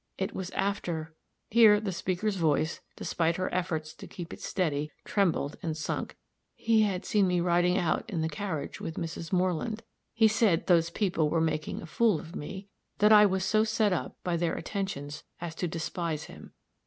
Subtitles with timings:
[0.17, 1.13] It was after"
[1.51, 6.17] here the speaker's voice, despite of her efforts to keep it steady, trembled and sunk
[6.55, 9.31] "he had seen me riding out in the carriage with Mrs.
[9.31, 9.83] Moreland.
[10.15, 12.67] He said those people were making a fool of me
[12.97, 16.53] that I was so set up, by their attentions, as to despise him.